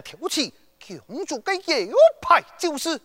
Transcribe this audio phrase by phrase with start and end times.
[0.00, 0.52] 挑起
[1.06, 2.98] 共主的右派就是。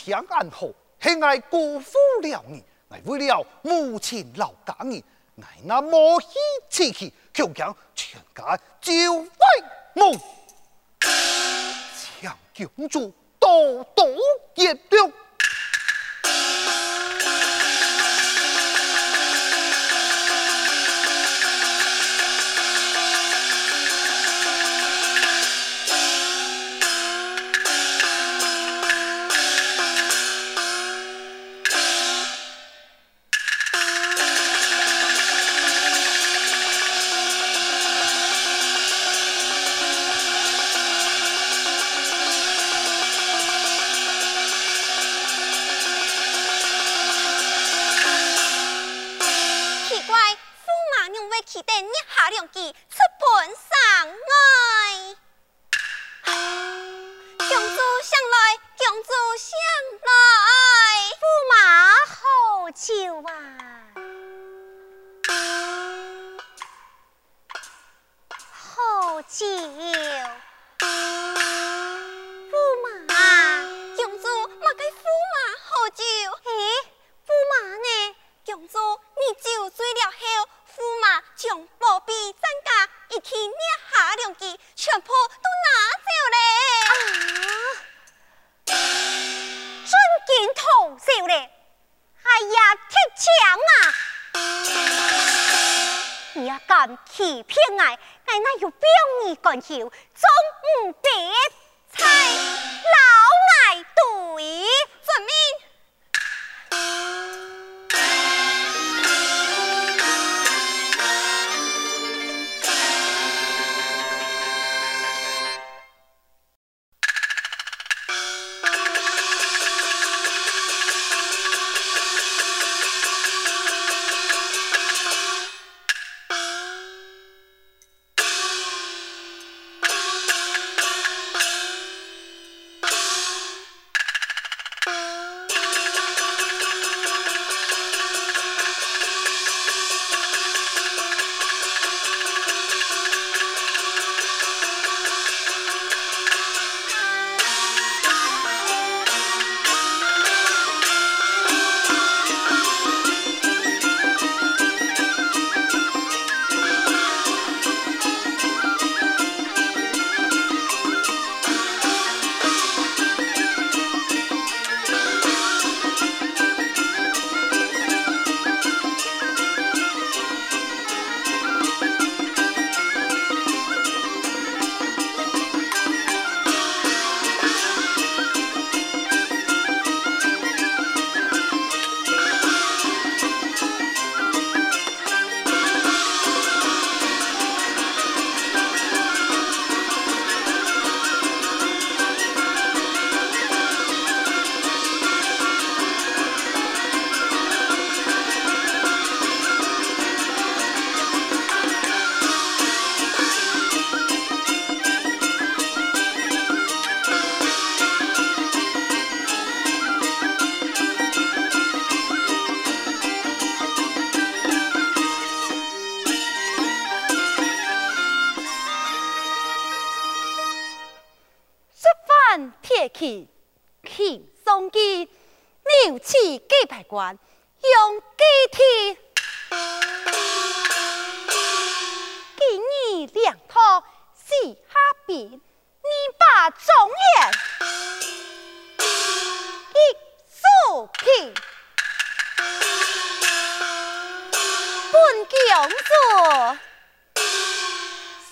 [0.00, 0.68] 爱铁枪暗号，
[1.00, 5.04] 系爱辜负了你，爱为了母亲老家你，
[5.42, 6.28] 爱那莫欺
[6.70, 9.28] 此气，却将全家就为
[9.94, 10.18] 梦，
[12.22, 12.34] 将
[12.74, 14.06] 公主多多
[14.54, 15.12] 见了。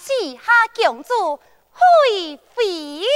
[0.08, 0.40] 四下
[0.74, 1.36] 公主
[1.70, 3.06] 会飞云。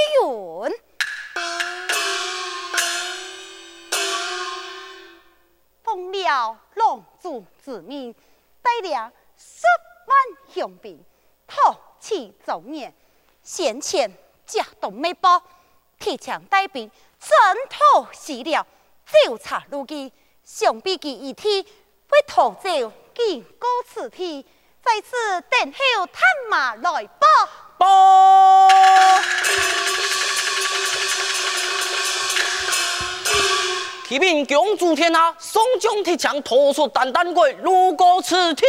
[5.83, 8.15] 奉了龙主之命，
[8.61, 8.93] 带领
[9.39, 9.63] 十
[10.07, 11.03] 万雄兵，
[11.47, 12.93] 讨其中原。
[13.43, 14.13] 先前
[14.45, 15.43] 甲东没报，
[15.99, 17.31] 提枪带兵，征
[17.71, 18.67] 讨西辽，
[19.07, 20.13] 调查路基，
[20.45, 22.69] 想必其一天会逃走，
[23.15, 24.45] 经过此地，
[24.85, 27.27] 在此等候探马来报。
[27.79, 28.69] 报。
[34.09, 38.67] 启禀公主天下，宋江提枪托出单单归，路过此地。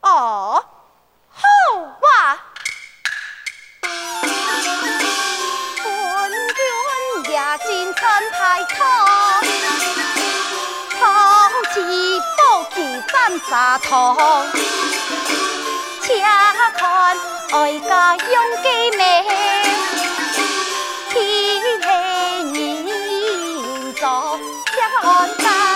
[0.00, 0.64] 哦，
[1.30, 1.42] 好
[2.00, 2.38] 哇！
[5.84, 9.44] 昏君野心趁太仓，
[10.98, 12.80] 抛弃宝旗
[13.12, 14.16] 战沙场，
[16.02, 16.20] 且
[16.76, 17.16] 看
[17.52, 18.66] 哀家养鸡
[18.96, 19.00] 妹，
[21.10, 21.14] 天
[21.82, 21.86] 黑
[22.58, 22.60] 人
[24.00, 24.38] 早
[24.72, 24.74] 天
[25.38, 25.71] 干。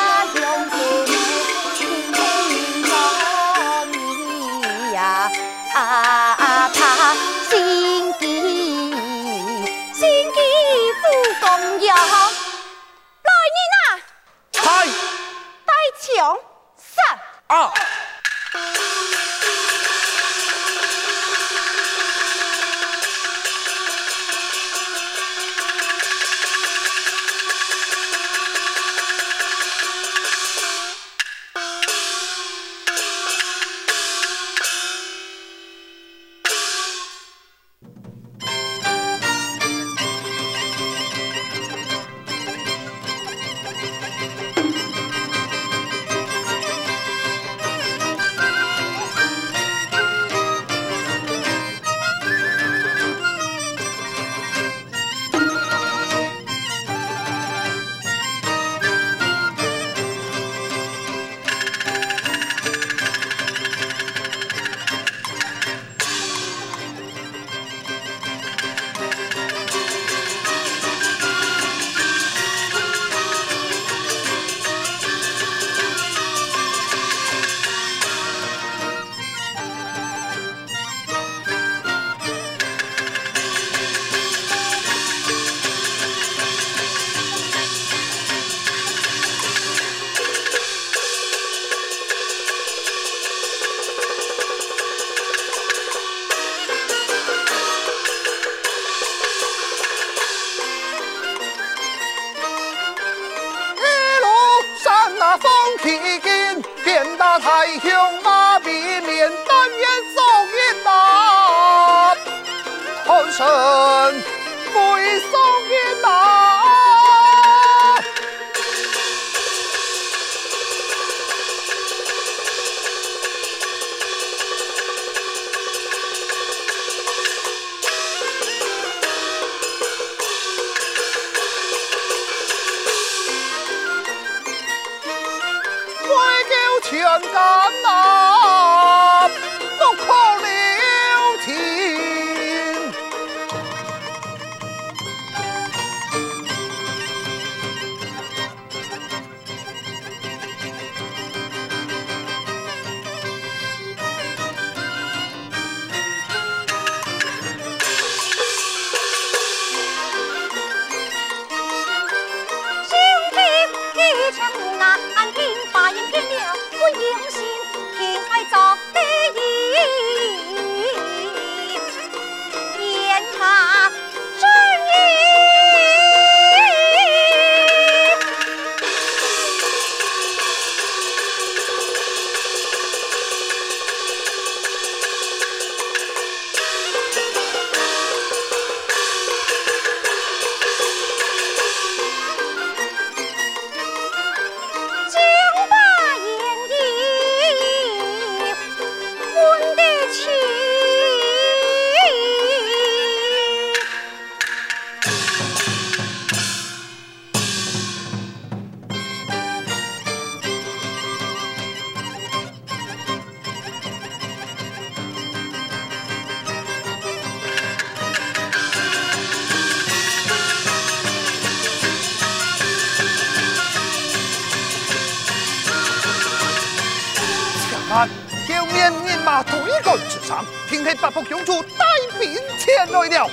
[228.48, 228.66] 美。
[228.72, 231.84] 面人马对垒之上，听起八部公主带
[232.18, 233.30] 兵前来了。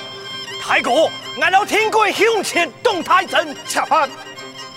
[0.62, 4.08] 太哥，俺老听过向前动太阵，恰盼，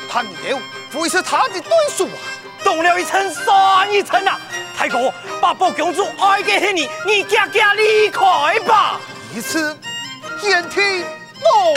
[0.09, 0.59] 他你了，
[0.93, 2.17] 会是他的对手啊？
[2.63, 4.39] 动了一层算一层啊！
[4.77, 8.99] 太哥，八部公主爱的是你，你家家离开吧。
[9.33, 9.77] 一次，
[10.41, 10.81] 天梯
[11.41, 11.73] 冒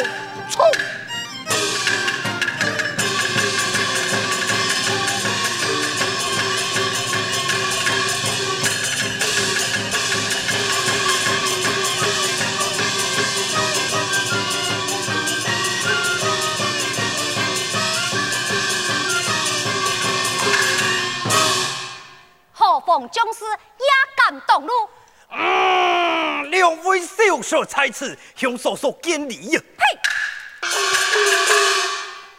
[0.51, 0.65] 冲。
[22.91, 24.73] 奉将士也敢动怒？
[25.31, 29.61] 嗯，两位小说才子向嫂嫂见礼呀！
[29.79, 29.85] 呸！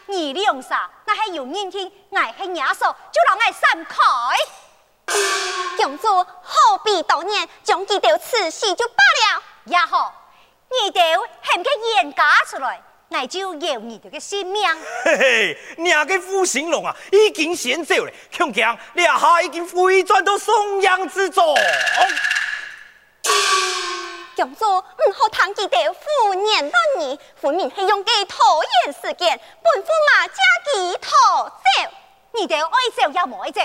[0.08, 0.90] 你两啥？
[1.06, 1.90] 那还有人听？
[2.12, 3.96] 爱恨压手，就让爱散开。
[5.78, 8.96] 公主何必当年将记到此事就罢
[9.36, 9.44] 了？
[9.64, 10.14] 也好，
[10.70, 11.00] 你都
[11.42, 12.84] 喊个严家出来。
[13.14, 14.64] 我就要你这个性命。
[15.04, 21.46] 嘿嘿，你个负心龙啊，已经先走了，恐惊你下已经回转到松阳之中。
[24.38, 28.38] 公主，唔好谈及到胡言乱语，分明是用计拖
[28.86, 30.42] 延时间，本馥马家
[30.74, 31.94] 己逃走。
[32.34, 33.62] 你哋爱走也冇爱走。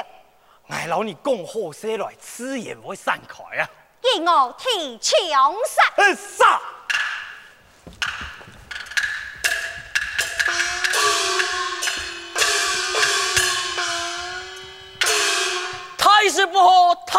[0.67, 3.71] 我老你讲好些来，此言会散开啊！
[4.03, 5.85] 给我提枪杀！
[6.15, 6.61] 杀！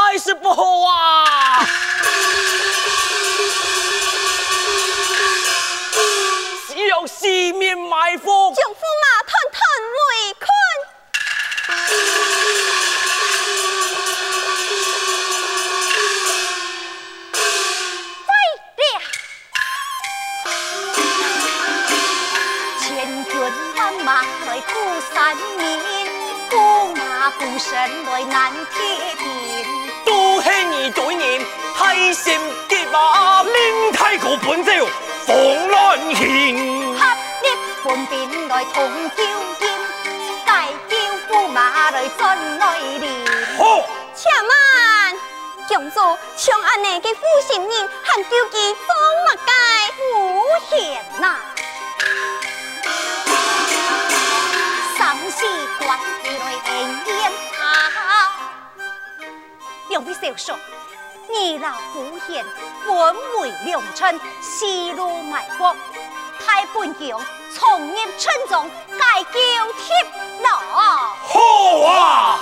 [0.09, 1.67] 还是不好啊！
[6.69, 9.59] 只有四面埋伏，将驸马团团
[10.07, 10.09] 围
[10.39, 10.47] 困。
[22.79, 22.87] 千
[23.25, 23.33] 军
[23.75, 24.71] 万马来护
[25.13, 25.67] 山民。
[26.49, 26.55] 驸
[26.95, 28.75] 马孤身来难铁
[29.17, 29.66] 定，
[30.91, 32.39] 都是你对人太心
[32.69, 33.43] 急啊！
[33.43, 34.71] 令太公奔走
[35.25, 37.05] 风乱行，合
[37.43, 37.49] 力
[37.83, 39.23] 分兵来同救
[39.59, 39.69] 援，
[40.45, 40.49] 解
[40.89, 40.95] 救
[41.29, 43.25] 驸马来转来临。
[43.57, 43.81] 好，
[44.15, 45.15] 且慢，
[45.67, 45.99] 公主
[46.35, 48.89] 像安尼的负心人，还叫佢做
[49.25, 49.49] 乜嘅？
[50.15, 51.35] 无险呐！
[54.97, 55.45] 三世
[55.79, 56.75] 关来恩
[57.05, 57.63] 怨啊！
[59.89, 60.55] 两位少帅，
[61.29, 62.45] 二老夫贤，
[62.85, 65.75] 文为良臣，思路卖国，
[66.39, 67.21] 太本将
[67.53, 69.33] 冲入村中，改叫
[69.73, 69.93] 铁
[70.41, 70.49] 牢。
[71.21, 71.39] 好
[71.85, 72.39] 啊！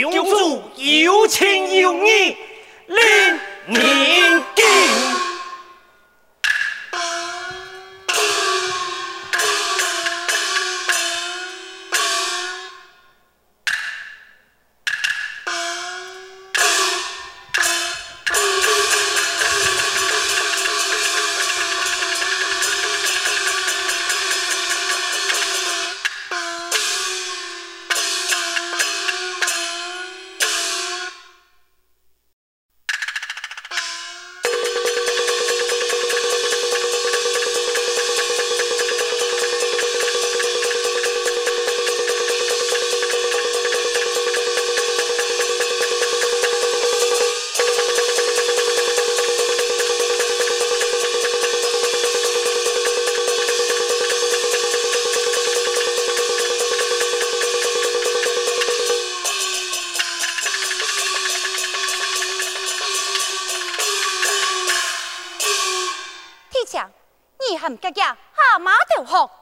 [0.00, 2.36] 公主有情有义，
[2.86, 5.19] 令人敬。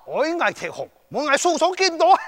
[0.05, 2.23] 我爱提红，我爱叔叔见到吃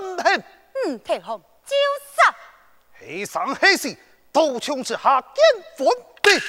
[0.00, 0.42] 不平。
[0.86, 3.04] 嗯，提红就是。
[3.04, 3.96] 牺牲牺牲，
[4.32, 5.86] 刀枪之下见分
[6.24, 6.40] 明。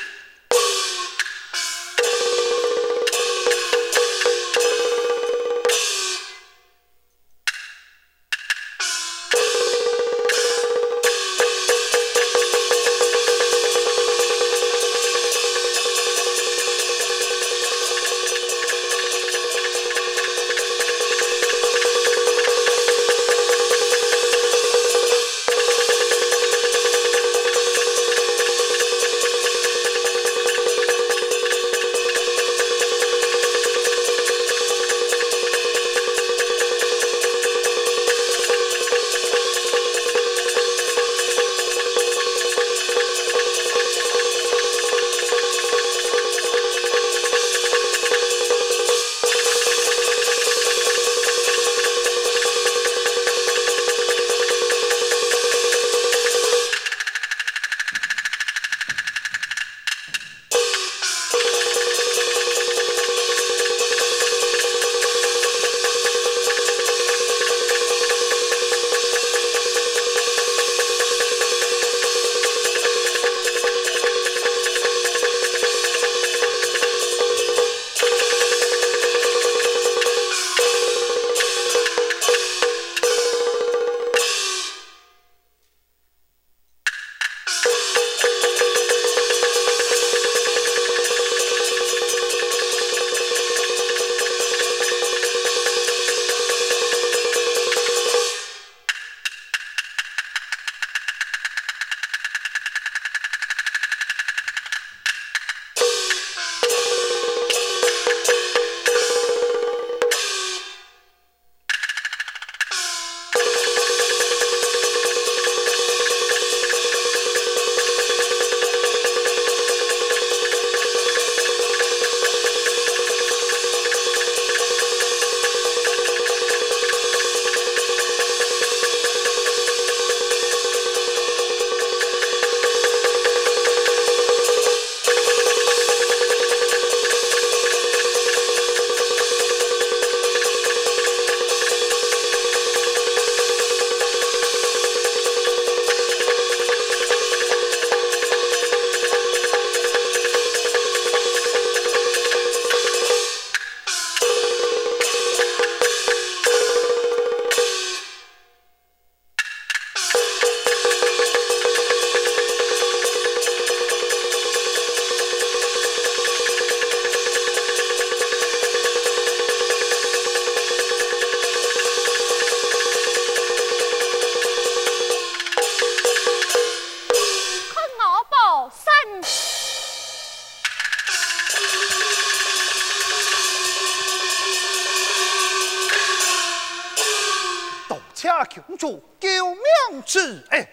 [188.80, 190.66] 主救命之恩。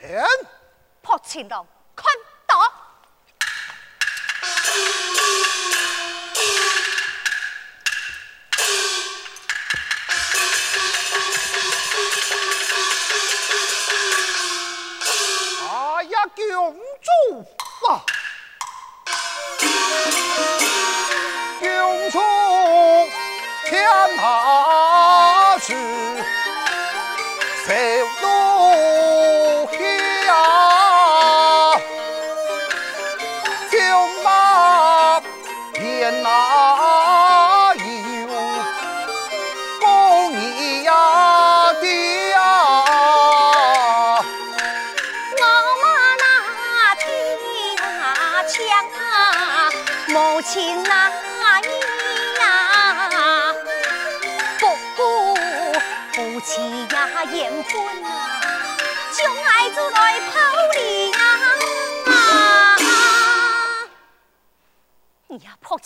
[1.03, 1.67] 破青龙，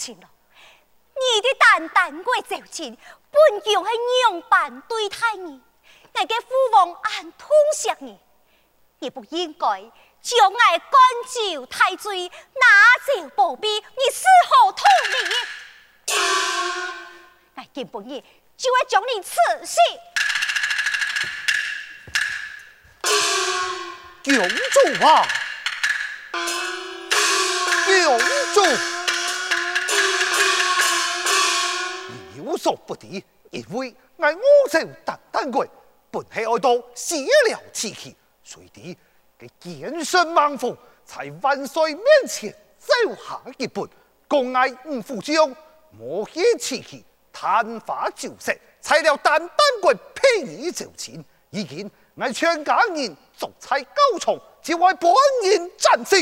[0.00, 0.30] 你呀破情了，
[1.14, 2.96] 你的淡淡过柔情，
[3.30, 3.90] 本就系
[4.30, 5.60] 娘般对待你，
[6.14, 8.18] 我嘅父王暗痛惜你。
[9.00, 9.66] 你不应该
[10.20, 10.90] 将爱赶
[11.26, 12.66] 走太岁，拿
[13.06, 15.14] 走宝贝，你是何土理？
[17.56, 18.22] 我今半夜
[18.56, 19.36] 就要将你刺
[19.66, 19.78] 死。
[24.22, 25.26] 公主啊，
[27.86, 28.18] 公
[28.54, 28.60] 主，
[32.50, 33.06] 你有所不知，
[33.50, 35.64] 因为我五手淡淡过，
[36.10, 38.98] 本系爱到写了此气，随地
[39.38, 43.88] 嘅见身猛虎，在万岁面前走下一步，
[44.26, 45.54] 共爱五虎将，
[45.92, 51.88] 莫以此气，昙花照石，才了淡淡过便宜就钱，已经。
[52.16, 55.10] 我全家人逐菜高床，只为本
[55.44, 56.16] 人战死。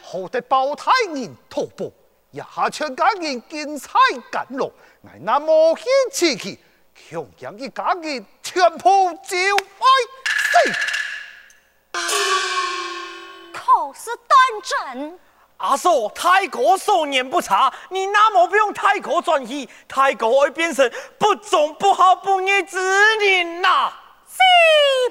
[0.00, 1.92] 好得包太人托付，
[2.30, 3.98] 一下全家人见菜
[4.30, 6.58] 甘露，我那冒险刺激，
[6.94, 9.36] 强将一家人全部召
[9.78, 9.86] 爱
[10.28, 10.72] 死。
[13.52, 14.36] 可是当
[14.94, 15.18] 真？
[15.58, 22.78] 阿嫂，太哥手年不差，你那么不用太哥转移，太哥会变成不忠不好不义之
[23.16, 24.02] 人呐、啊。
[24.28, 24.42] 是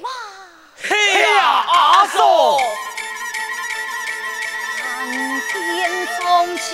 [0.04, 0.10] 吗？
[0.78, 2.68] 嘿呀，阿嫂，看
[5.06, 6.72] 天中将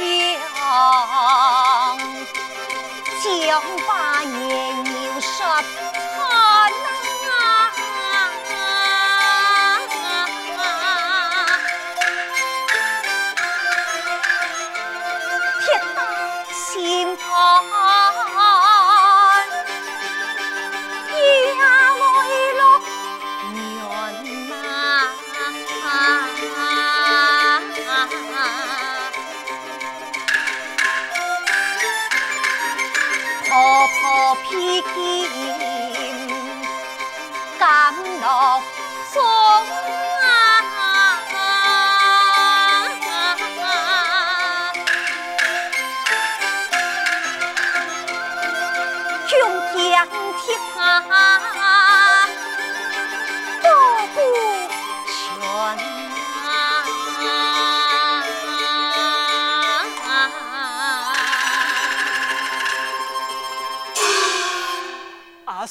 [3.21, 5.61] 将把年幼杀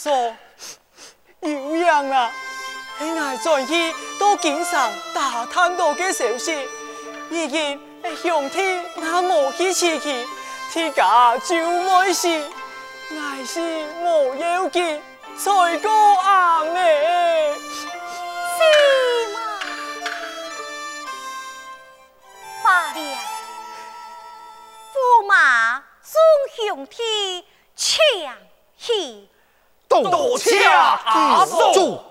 [0.00, 0.10] 阿嫂，
[1.40, 2.32] 有样啊！
[2.98, 6.66] 现在转去到经常打探到嘅消息，
[7.28, 7.78] 已经
[8.22, 10.26] 兄弟那无去刺去，
[10.72, 12.48] 天家就没事，
[13.10, 13.60] 还是
[14.00, 15.02] 无要紧，
[15.36, 15.90] 才过
[16.22, 17.54] 阿妹。
[18.56, 19.40] 是吗？
[22.64, 23.18] 罢了，
[24.94, 26.18] 驸马送
[26.56, 27.44] 兄弟
[27.76, 28.34] 抢
[28.78, 29.28] 去。
[29.90, 32.04] 多谢阿嫂。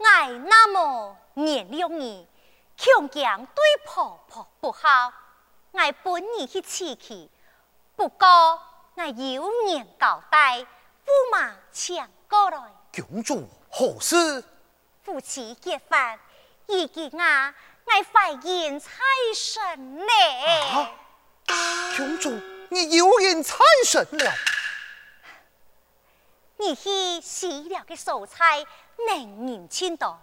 [0.00, 2.26] 爱那么年了你，
[2.76, 5.12] 强强对婆婆不好，
[5.72, 7.28] 爱本儿去刺去。
[7.94, 8.26] 不过
[8.96, 10.66] 爱有年交代，驸
[11.30, 12.58] 马抢过来。
[12.92, 14.42] 公主何事？
[15.04, 16.18] 夫妻结婚，
[16.66, 17.54] 已经啊，
[17.86, 18.90] 爱怀孕产
[19.34, 20.04] 生呢。
[20.72, 20.90] 啊
[21.96, 24.32] 公主，你有人产生了？
[26.58, 28.64] 你去洗了个蔬菜，
[29.06, 30.18] 能人亲多，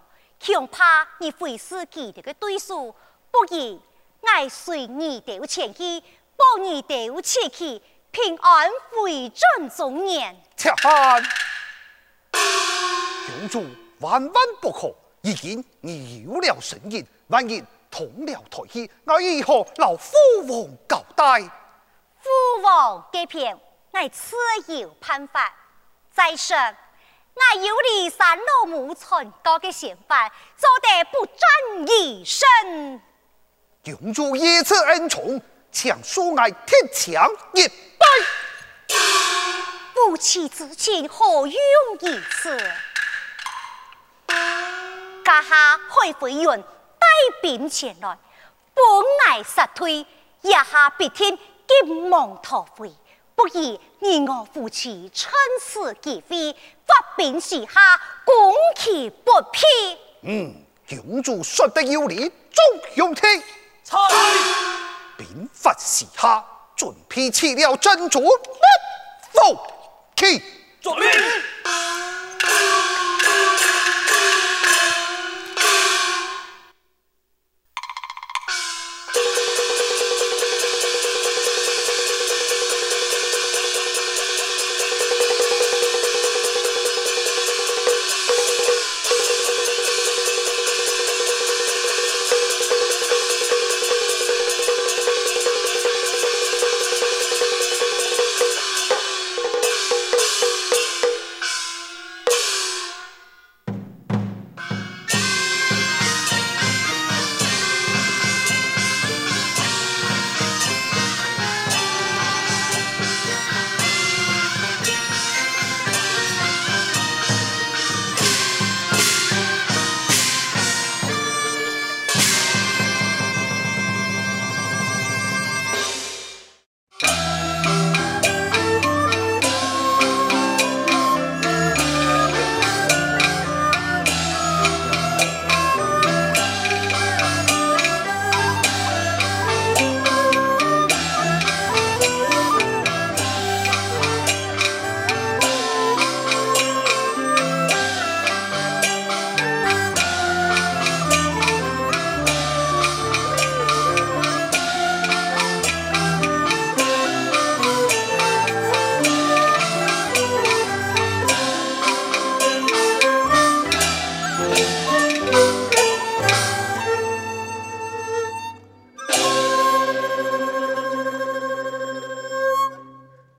[0.45, 2.93] 恐怕你会是记得个对数。
[3.31, 3.79] 不如，
[4.21, 6.01] 我随你丢前去，
[6.35, 10.35] 保你得起去，平安回转中年。
[10.57, 11.23] 且看，
[12.31, 13.65] 公主
[13.99, 17.63] 万万不可，已经你有了身孕，万一
[17.95, 20.17] 通了退去，我如何老父
[20.49, 21.39] 王交代？
[22.19, 23.57] 父王这片，
[23.93, 24.35] 我自
[24.81, 25.53] 有办法。
[26.11, 33.01] 再说，我有离山老母传告的嫌犯，做得不沾一身。
[33.85, 38.05] 公主一次恩宠，强恕爱铁枪一拜。
[39.93, 41.57] 夫妻之情何用
[42.01, 42.57] 一次？
[45.23, 46.74] 家下海飞云带
[47.41, 48.17] 兵前来，
[48.73, 48.83] 本
[49.27, 50.05] 爱杀退，
[50.41, 52.91] 一下必天急忙逃回。
[53.35, 59.65] 不如你我夫妻趁此机会发兵西下，攻其不疲。
[60.21, 60.53] 嗯，
[60.87, 63.21] 公主说得有理，众兄弟，
[63.83, 63.97] 猜
[65.17, 66.43] 兵发西下，
[66.75, 69.59] 准备起了真主，不服
[70.15, 70.41] 气。
[70.81, 71.11] 左边。